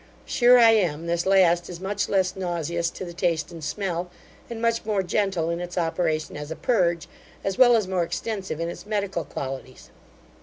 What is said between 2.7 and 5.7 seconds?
to the taste and smell, and much more gentle in